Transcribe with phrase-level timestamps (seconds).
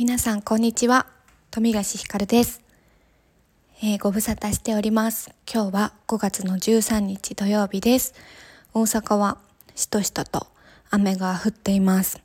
[0.00, 1.04] 皆さんこんにちは。
[1.50, 2.62] 富樫ひかるです、
[3.82, 5.30] えー、ご無沙汰しております。
[5.46, 8.14] 今日は5月の13日土曜日です。
[8.72, 9.36] 大阪は
[9.74, 10.46] しとしとと
[10.88, 12.18] 雨が降っています。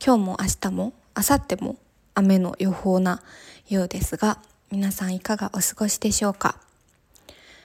[0.00, 1.76] 今日も明日も明後日も
[2.14, 3.22] 雨の予報な
[3.68, 4.38] ようですが
[4.70, 6.60] 皆さんいかがお過ごしでしょうか。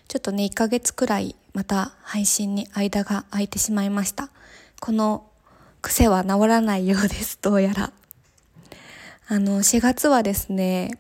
[0.08, 4.32] ちょっとね1ヶ月くらいまた配信に間が空いてしまいました。
[4.80, 5.28] この
[5.84, 7.38] 癖は治らないようです。
[7.40, 7.92] どうやら。
[9.32, 10.98] あの4月はですね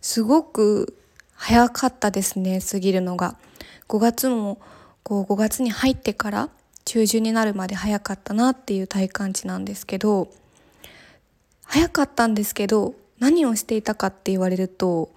[0.00, 0.96] すごく
[1.34, 3.36] 早かったですね過ぎるのが。
[3.86, 4.58] 5月も
[5.02, 6.48] こう5月に入ってから
[6.86, 10.28] 中旬になるまで早かったなっていう体感値なんですけど
[11.64, 15.10] 早かったんですけど何をしていたかって言われると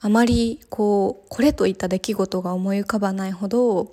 [0.00, 3.92] あまりこうこれといった出来事が思い浮かばないほど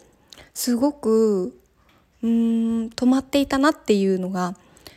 [0.55, 1.55] すごく
[2.23, 2.27] うー
[2.87, 4.55] ん止まっていたなっていうのが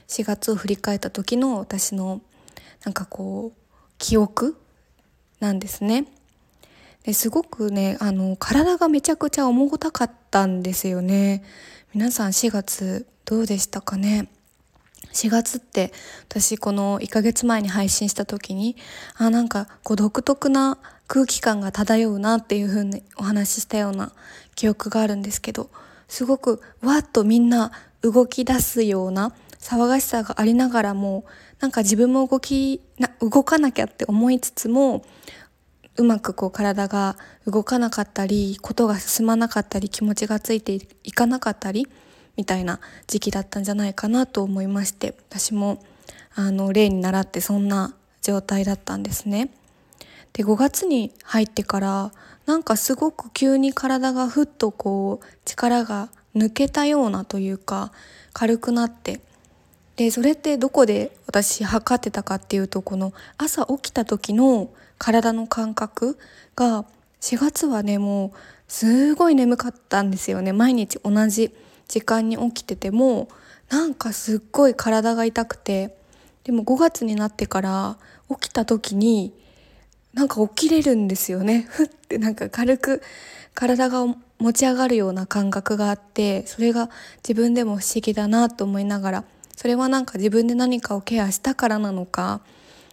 [0.09, 2.23] 4月を振り返った時の私の
[2.85, 3.59] なんかこう
[3.99, 4.57] 記憶
[5.41, 6.07] なんですね。
[7.05, 11.43] ですごくねあの体がめちゃくちゃ重たかったんですよね。
[11.95, 14.29] 皆さん4月どうでしたかね
[15.13, 15.93] ？4月って
[16.29, 18.77] 私この1ヶ月前に配信した時に
[19.17, 24.13] あなんかこう独特な空気感が漂うなっていう風にお話ししたような
[24.55, 25.71] 記憶があるんですけど
[26.09, 31.25] すごくわっとみんな動き出すような騒がしさがありながらも
[31.61, 35.05] なんか自分も動きな動かなきゃって思いつつも
[35.97, 41.87] うまくこう体が動かなかったりことが進まなかったり気持ちがついていかなかったり
[42.37, 45.83] みたいな時期だったんじゃないかなと思いまして私も
[46.35, 49.51] あの例に倣ってそんな状態だったんですね。
[50.33, 52.13] で5月に入ってから
[52.47, 57.93] なんかすごく急に体がふっとこう力が抜けたようなというか
[58.33, 59.21] 軽くなって
[59.97, 66.19] でそれってどこで私測ってたかっていうとこの朝起きた時の体の感覚
[66.57, 66.85] が
[67.21, 68.39] 4月はねもう
[68.69, 70.53] すごい眠かったんですよね。
[70.53, 71.53] 毎日同じ
[71.89, 73.29] 時間に起きてても
[73.69, 75.97] なんかすっごい体が痛くて。
[76.45, 77.97] でも5月になってから
[78.29, 79.33] 起きた時に
[80.13, 81.67] なんか起きれるんですよね。
[81.71, 83.03] ふってなんか軽く
[83.55, 84.05] 体が
[84.39, 89.25] 持ち上がるような感覚があってそれが自分でも不思議だなと思いながら
[89.63, 92.41] それはなんか自分で何かをケアしたからなのか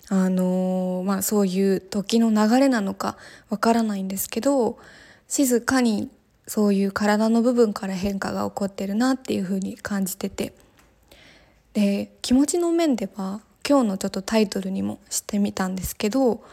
[0.08, 3.18] あのー、まあそういう時の流れなのか
[3.50, 4.78] わからないんですけど
[5.28, 6.12] 静かに
[6.46, 10.54] そういう体の部分から変化が起こってるなっていうふうに感じてて
[11.74, 16.44] で気持ちの面では今日のちょっとタイトルにもしてみたんですけど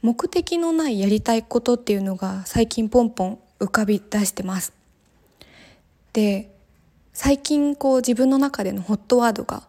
[0.00, 4.72] 目的のないやりたいことっていうのが最近ポンポン浮かび出してます。
[6.14, 6.55] で
[7.18, 9.62] 最近こう自分の中でのホットワードが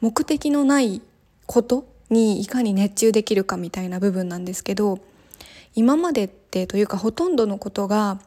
[0.00, 1.02] 目的のない
[1.46, 5.00] ことにいかに熱中できるかみたいな部分なんですけど
[5.74, 8.20] 今までってというかほとんどのことが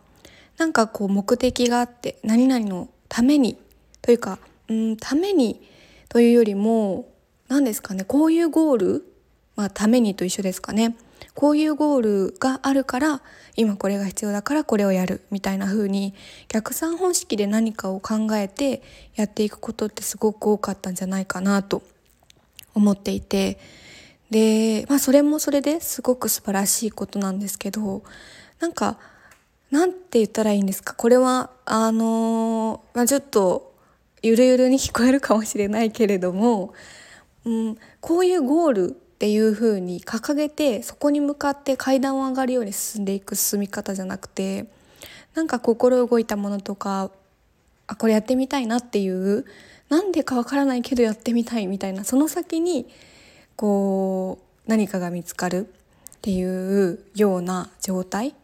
[0.58, 3.58] なんかこう目的があって何々のために
[4.02, 5.62] というかうんために
[6.09, 7.07] というよりも
[7.47, 9.06] 何ですかねこういうゴール
[9.56, 10.97] まあためにと一緒ですかね。
[11.35, 12.01] こういうゴー
[12.31, 13.22] ルがあるから
[13.56, 16.16] 今これが必要だからこれをやるみたいな風に
[16.47, 18.81] 逆算方式で何かを考えて
[19.16, 21.84] やっていくことってすごく多かったんじゃないかなと
[22.74, 23.59] 思っていて。
[24.31, 28.01] でまあそれもそれですごく素晴らしいことなんですけど
[28.59, 28.97] なんか
[29.69, 30.95] なんて言ったらいいんですか？
[30.95, 33.75] これはあのまあ、ちょっと
[34.24, 36.74] ゆるゆるに聞こえるかもしれないけれども、
[37.45, 44.66] うん、こういうゴールっていう風に掲げてそこに向かって階段を上がるように進んでいく進み方じゃなくて
[45.36, 47.12] なんか心動いたものとか
[47.88, 49.46] あこれやってみたいなっていう
[49.88, 52.88] なんでかわからないけどやってみたいみたいなその先に
[53.56, 58.36] こう何かが見つかるっていうような状態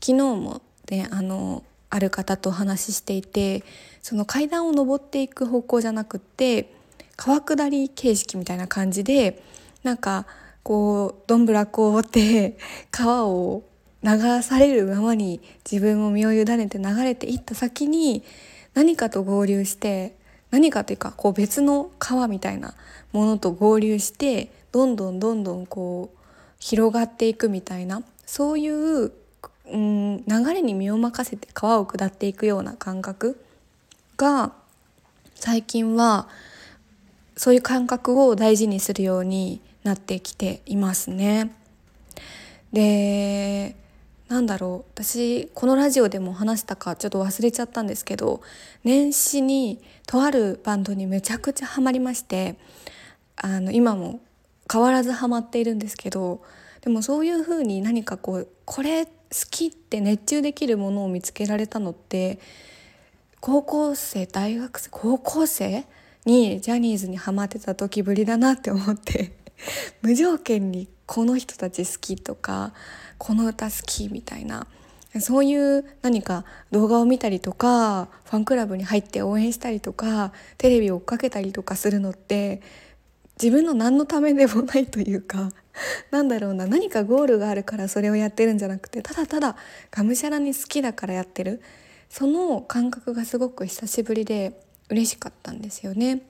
[0.00, 3.62] 昨日もねあのある方とお話ししていて
[4.00, 6.72] その階段を上っていく方向じゃなくって
[7.16, 9.42] 川下り形式みたいな感じで
[9.84, 10.26] なんか
[10.64, 12.58] こうどんぶらこうって
[12.90, 13.62] 川を
[14.02, 15.40] 流されるままに
[15.70, 18.24] 自分も身を委ねて流れていった先に
[18.74, 20.16] 何かと合流して
[20.50, 22.74] 何かというかこう別の川みたいな
[23.12, 26.18] ものと合流してどんどんどんどんこう
[26.58, 29.12] 広がっていくみたいなそういう
[29.66, 33.42] うん流れに身を任せて川を下っていくような感覚
[34.16, 34.52] が
[35.34, 36.28] 最近は
[37.36, 41.52] そういう感覚を大事にするようになってきていますね。
[42.72, 43.76] で
[44.28, 48.40] なんだろう私このラジオでも話したかちょっと忘れちゃったんですけど
[48.82, 52.56] 年始にとあるバンドにめちゃくちゃハマりまして
[53.36, 54.20] あの今も
[54.70, 56.42] 変わらずハマっているんですけど
[56.80, 59.10] でもそういう風に何かこうこれ好
[59.50, 62.38] きって熱中できるものを見つけられたのって
[63.40, 65.84] 高校生大学生高校生
[66.24, 69.32] にジャニーズにハマってた時ぶりだなって思って
[70.02, 72.72] 無条件にこの人たち好きとか
[73.18, 74.66] この歌好きみたいな。
[75.20, 82.62] そういう何か動画を見たりとかファンクラブに入って応援したりとかテレビを追っかけたりとかするのって
[83.40, 85.50] 自分の何のためでもないというか
[86.10, 86.66] なんだろうな。
[86.66, 89.56] 何かゴールがあるからそれをやってるんじゃなくてただただ
[89.92, 91.62] がむしゃらに好きだからやってる。
[92.08, 96.22] その感覚がすごく久しぶりで嬉しかったんですよね。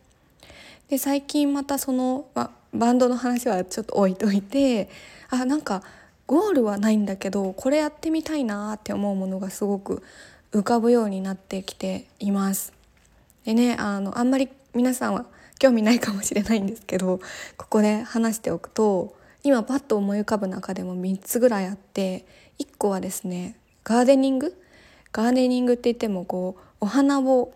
[0.89, 4.89] で最近またその、ま、バンドの話はちょっと置いといて
[5.31, 5.83] あなんか
[6.27, 10.03] ゴールはないんだけどこれやってみたいなって思うものがすごく
[10.53, 12.73] 浮かぶようになってきています。
[13.45, 15.27] でねあのあんまり皆さんは
[15.59, 17.21] 興味ないかもしれないんですけど
[17.57, 22.25] ここで話しておくと今パッと思い浮かぶ中でも3つぐらいあって
[22.59, 24.57] 1個はですねガーデニング
[25.13, 27.53] ガーデニングって言ってもこうお花を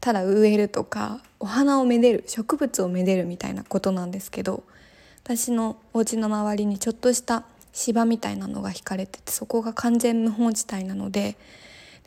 [0.00, 4.62] ただ植えるとかお花をめでる植物をめでるみたいなことなんですけど
[5.24, 11.36] 私のお家の周りにちょっとした芝みたいなのが引かれててそこが完全無法地帯なので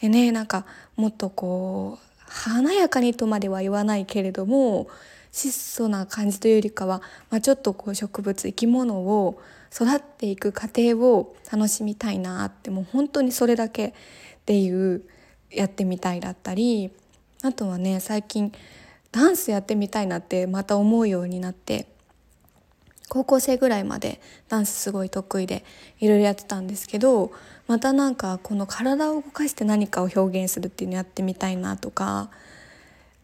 [0.01, 4.87] でねなんかもっとこう華やかにとまでは言わないけれども
[5.31, 9.39] 質素な感じというよりかは、まあ、ちょっとこう植物生き物を
[9.73, 13.93] 育っていく過程を楽しみたいなってもう本当にそれだけっ
[14.45, 15.03] ていう
[15.49, 16.91] やってみたいだったり
[17.43, 18.51] あとはね最近
[19.11, 21.87] ダンスやってみたいなってまた思うようになって
[23.09, 25.63] 高校生ぐらいまでダンスすごい得意で
[25.99, 27.31] いろいろやってたんですけど
[27.67, 32.31] またなんかこの体を動かして何かを表現するっていうのやってみたいなとか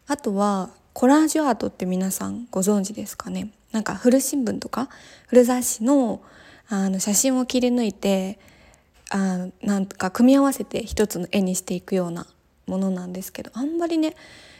[0.06, 3.50] あとはコラージュアートって皆さんご存知ですかね？
[3.72, 4.88] なんか古新聞とか
[5.28, 6.20] 古雑誌の
[6.68, 8.38] あの写真を切り抜いて
[9.10, 12.26] あなんか組み合わせて一つの絵にしていくような
[12.70, 14.14] ものなんですけどあんまりね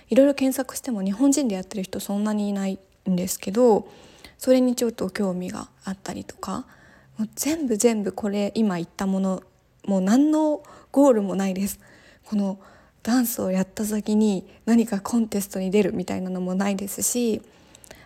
[0.08, 2.78] いろいろ検索しても日本人でやってる人そんなにいない
[3.08, 3.88] んですけど
[4.36, 6.66] それにちょっと興味があったりとか
[7.16, 9.42] もう全部全部これ今言ったもの
[9.86, 10.62] もう何の
[10.92, 11.80] ゴールもないです。
[12.26, 12.58] この
[13.02, 17.40] ダンスをやった先に何かコンテストに出るみたいなのもないですし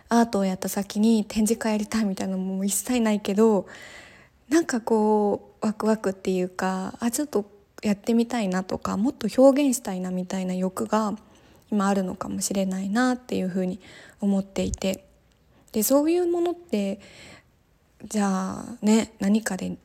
[0.09, 3.67] アートをやった先に展示会やりたいみたいなのも一切ないけど
[4.49, 7.45] なんかこうワクワクっていうかあちょっと
[7.85, 11.13] やってみたいなとかもっと表現したいなみたいな欲が
[11.71, 13.79] 今あるのかもしれないなっていうふうに
[14.21, 15.05] 思っていて。
[15.71, 17.01] でそういうものって
[18.05, 19.77] じゃあね何かで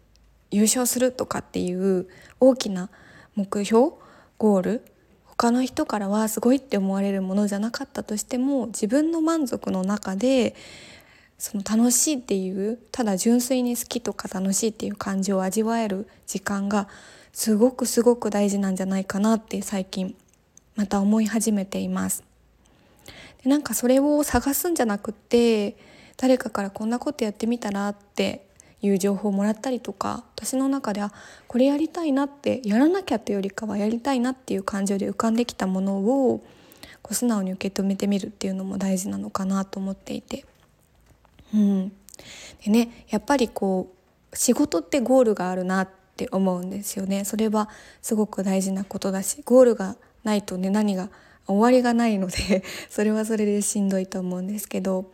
[0.52, 2.06] 優勝するとかっていう
[2.38, 2.90] 大きな
[3.34, 3.94] 目標
[4.38, 4.84] ゴール
[5.24, 10.54] 他の人からはすごいって思われるものじゃなかったとしても自分の満足の中で
[11.38, 16.86] その楽しいっていうただ純粋に好きとか楽しいっていう感情を味わえる時間が
[17.32, 20.14] すごくすごく大事なんじゃないかなって最近
[20.76, 22.24] また思い始めています。
[23.42, 25.76] でなんかそれを探すんじゃなくて
[26.16, 28.46] 誰かからこんなことやってみたらって
[28.82, 31.12] いう情報をもらったりとか私の中では
[31.48, 36.44] これやりたいなってやらなきゃっていうよりかはやりたいなっていう感情で浮かんできたものを
[37.02, 40.44] こう素直に受け止めてみるっていうのも大事なのかなと思っていて。
[41.52, 41.88] うん、
[42.64, 43.92] でねやっぱりこ
[44.32, 47.24] う仕事ってゴールがあるなってって思うんですよね。
[47.24, 47.70] それは
[48.02, 51.08] すごく大事なことだしゴールがないとね何が
[51.46, 55.10] 終わりがないので それはそれでしんどいと思うんですけど。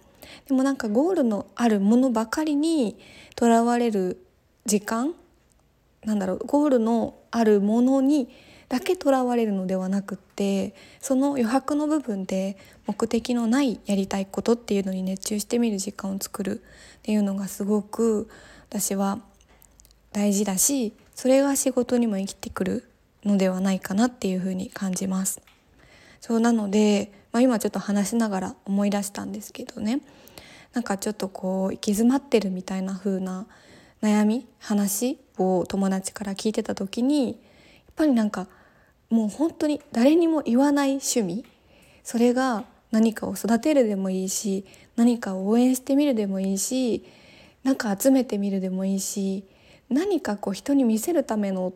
[0.48, 2.96] でもなんかゴールのあるものばかりに
[3.36, 4.26] とらわれる
[4.64, 5.14] 時間
[6.04, 8.28] なんだろうゴールのあるものに
[8.68, 16.60] だけとらわれるのではなくってその余白の部分で目的のないやりたいことっていうのに熱中してみる時間を作る
[16.98, 18.28] っていうのがすごく
[18.68, 19.20] 私は
[20.16, 22.88] 大事だしそれが仕事にも生きてくる
[23.22, 25.42] のではないかなっていうふうに感じます。
[26.22, 30.00] そうなので、まあ、今ちょっと話しながら思い出したんですけどね
[30.72, 33.46] なんかちょっとこう行き詰まってるみたいな風な
[34.00, 37.36] 悩み話を友達から聞いてた時にやっ
[37.94, 38.48] ぱりなんか
[39.10, 41.44] もう本当に誰にも言わない趣味
[42.02, 44.64] それが何かを育てるでもいいし
[44.96, 47.04] 何かを応援してみるでもいいし
[47.64, 49.44] 何か集めてみるでもいいし
[49.88, 51.72] 何かこう人に見せるための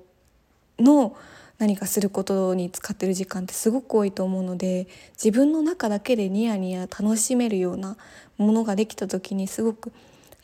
[0.78, 1.16] の
[1.58, 4.88] 何かすることに使ってる時間ってすごく多いと思うので
[5.22, 7.98] 自分の中だけでニヤニヤ楽しめるような
[8.38, 9.92] ものができた時にすごく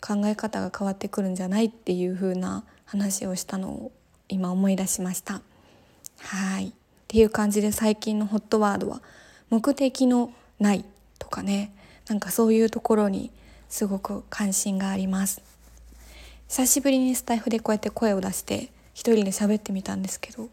[0.00, 3.92] 考え方が変わってくるんじゃないっていう風な話をしたのを
[4.28, 5.40] 今思い出しました。
[6.20, 6.68] はい。
[6.68, 6.72] っ
[7.08, 9.00] ていう感じで最近の HOT ワードは
[9.48, 10.84] 目的のない
[11.18, 11.72] とかね。
[12.08, 13.30] なんかそういうところに
[13.68, 15.55] すごく関心があります。
[16.48, 20.48] 久しぶりにスタイフでこうやって声を出して一人で喋ってみたんですけど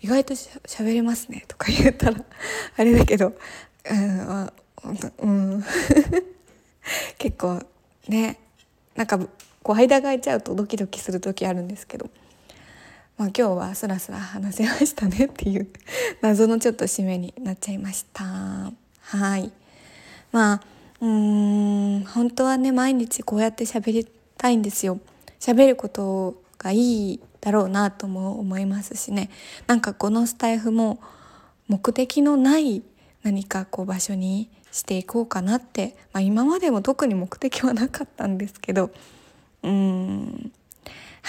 [0.00, 2.24] 意外としゃべれますねとか言ったら
[2.76, 3.32] あれだけど
[3.90, 4.52] うん
[5.18, 5.64] うん。
[7.18, 7.62] 結構
[8.08, 8.38] ね
[8.96, 9.18] なんか
[9.62, 12.10] こう間が空いちゃうとドキドキする時あるんですけど、
[13.16, 15.68] まあ、今日はスラスラ話せましたねっていう
[16.22, 18.24] 謎のちょっと締めになっちゃいました。
[19.00, 19.52] はい。
[20.32, 20.62] まあ
[21.00, 24.98] うん本当はね毎日こうやって喋りたいんですよ。
[25.40, 29.30] 喋ることがいいだろうなとも思いますしね。
[29.66, 31.00] なんかこのスタイフも
[31.68, 32.82] 目的のない
[33.22, 38.90] 何かこう場所にしていこうかなって、まあ、今までも特に目的はなかったんですけど。
[39.62, 40.52] うん。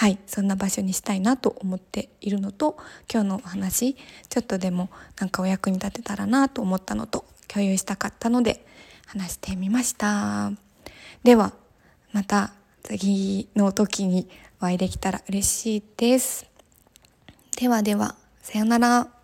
[0.00, 2.78] はいそんな場所にしたいなと思っているのと
[3.12, 3.96] 今日のお話
[4.30, 4.88] ちょっとでも
[5.18, 8.64] なんかお役に立てたらなと思ったのと共有したかったので
[9.06, 10.52] 話してみました。
[11.22, 11.52] では
[12.12, 12.52] また
[12.82, 16.50] 次の時にお会いできたら嬉しいです。
[17.58, 19.19] ではではさようなら。